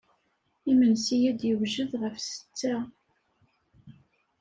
Imensi 0.71 1.15
ad 1.29 1.35
d-yewjed 1.39 1.91
ɣef 2.01 2.15
ssetta. 2.19 2.75